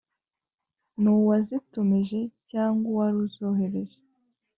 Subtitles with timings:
[1.01, 2.19] N’uwazitumije
[2.51, 3.97] cyangwa uwari uzohereje